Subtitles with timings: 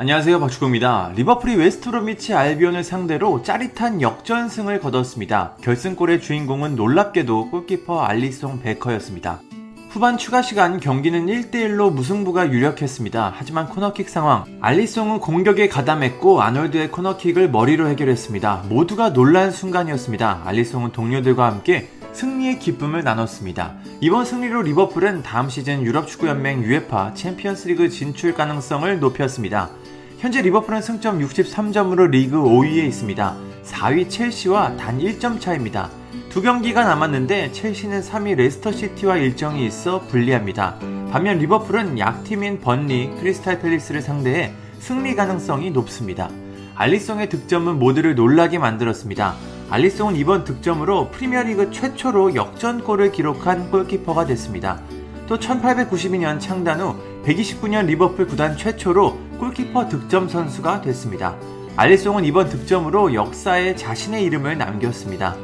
[0.00, 1.12] 안녕하세요 박주호입니다.
[1.14, 5.58] 리버풀이 웨스트브로미치 알비온을 상대로 짜릿한 역전승을 거뒀습니다.
[5.60, 9.42] 결승골의 주인공은 놀랍게도 골키퍼 알리송 베커였습니다.
[9.90, 13.34] 후반 추가 시간 경기는 1대1로 무승부가 유력했습니다.
[13.36, 18.64] 하지만 코너킥 상황, 알리송은 공격에 가담했고 아놀드의 코너킥을 머리로 해결했습니다.
[18.70, 20.44] 모두가 놀란 순간이었습니다.
[20.46, 23.74] 알리송은 동료들과 함께 승리의 기쁨을 나눴습니다.
[24.00, 29.70] 이번 승리로 리버풀은 다음 시즌 유럽 축구연맹 UEFA 챔피언스리그 진출 가능성을 높였습니다.
[30.20, 33.36] 현재 리버풀은 승점 63점으로 리그 5위에 있습니다.
[33.64, 35.88] 4위 첼시와 단 1점 차입니다.
[36.28, 40.78] 두 경기가 남았는데 첼시는 3위 레스터시티와 일정이 있어 불리합니다.
[41.10, 46.28] 반면 리버풀은 약팀인 번리, 크리스탈 팰리스를 상대해 승리 가능성이 높습니다.
[46.74, 49.36] 알리송의 득점은 모두를 놀라게 만들었습니다.
[49.70, 54.82] 알리송은 이번 득점으로 프리미어리그 최초로 역전골을 기록한 골키퍼가 됐습니다.
[55.26, 61.34] 또 1892년 창단 후 129년 리버풀 구단 최초로 골키퍼 득점 선수가 됐습니다.
[61.74, 65.34] 알리송은 이번 득점으로 역사에 자신의 이름을 남겼습니다.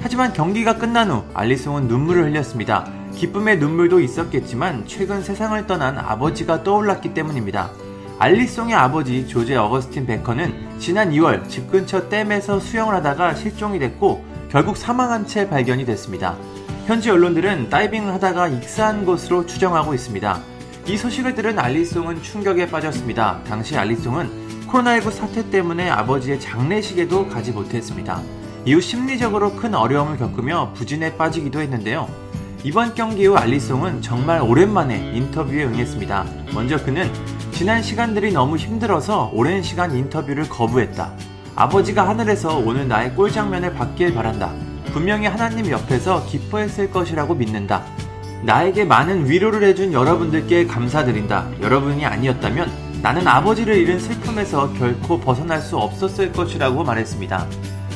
[0.00, 2.84] 하지만 경기가 끝난 후 알리송은 눈물을 흘렸습니다.
[3.14, 7.70] 기쁨의 눈물도 있었겠지만 최근 세상을 떠난 아버지가 떠올랐기 때문입니다.
[8.18, 14.76] 알리송의 아버지 조제 어거스틴 베커는 지난 2월 집 근처 댐에서 수영을 하다가 실종이 됐고 결국
[14.76, 16.36] 사망한 채 발견이 됐습니다.
[16.86, 20.53] 현지 언론들은 다이빙을 하다가 익사한 것으로 추정하고 있습니다.
[20.86, 23.40] 이 소식을 들은 알리송은 충격에 빠졌습니다.
[23.44, 28.20] 당시 알리송은 코로나19 사태 때문에 아버지의 장례식에도 가지 못했습니다.
[28.66, 32.06] 이후 심리적으로 큰 어려움을 겪으며 부진에 빠지기도 했는데요.
[32.64, 36.26] 이번 경기 후 알리송은 정말 오랜만에 인터뷰에 응했습니다.
[36.52, 37.10] 먼저 그는
[37.52, 41.12] 지난 시간들이 너무 힘들어서 오랜 시간 인터뷰를 거부했다.
[41.56, 44.52] 아버지가 하늘에서 오늘 나의 골 장면을 받길 바란다.
[44.92, 47.84] 분명히 하나님 옆에서 기뻐했을 것이라고 믿는다.
[48.44, 51.48] 나에게 많은 위로를 해준 여러분들께 감사드린다.
[51.62, 57.46] 여러분이 아니었다면 나는 아버지를 잃은 슬픔에서 결코 벗어날 수 없었을 것이라고 말했습니다.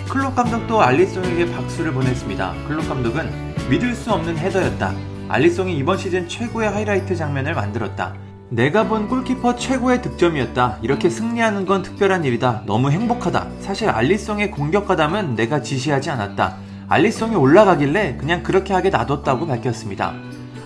[0.09, 2.55] 클롭 감독도 알리송에게 박수를 보냈습니다.
[2.67, 3.31] 클롭 감독은
[3.69, 4.95] 믿을 수 없는 헤더였다.
[5.29, 8.15] 알리송이 이번 시즌 최고의 하이라이트 장면을 만들었다.
[8.49, 10.79] 내가 본 골키퍼 최고의 득점이었다.
[10.81, 12.63] 이렇게 승리하는 건 특별한 일이다.
[12.65, 13.49] 너무 행복하다.
[13.61, 16.57] 사실 알리송의 공격 가담은 내가 지시하지 않았다.
[16.89, 20.15] 알리송이 올라가길래 그냥 그렇게 하게 놔뒀다고 밝혔습니다.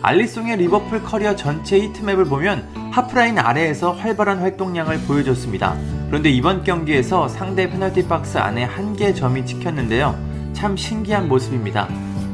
[0.03, 5.77] 알리송의 리버풀 커리어 전체 heat map을 보면 하프라인 아래에서 활발한 활동량을 보여줬습니다.
[6.09, 10.19] 그런데 이번 경기에서 상대 페널티 박스 안에 한 개 점이 찍혔는데요.
[10.53, 11.89] 참 신기한 모습입니다.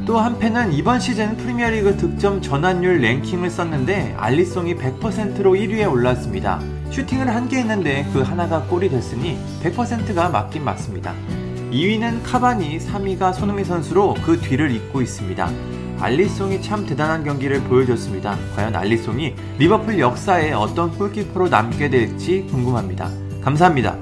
[0.07, 6.61] 또 한 팬은 이번 시즌 프리미어리그 득점 전환율 랭킹을 썼는데 알리송이 100%로 1위에 올랐습니다.
[6.91, 11.15] 슈팅을 한 개 했는데 그 하나가 골이 됐으니 100%가 맞긴 맞습니다.
[11.71, 15.51] 2위는 카바니, 3위가 손흥민 선수로 그 뒤를 잇고 있습니다.
[16.01, 18.39] 알리송이 참 대단한 경기를 보여줬습니다.
[18.55, 23.11] 과연 알리송이 리버풀 역사에 어떤 골키퍼로 남게 될지 궁금합니다.
[23.43, 23.97] 감사합니다.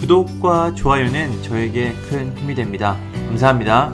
[0.00, 2.96] 구독과 좋아요는 저에게 큰 힘이 됩니다.
[3.28, 3.92] 감사합니다.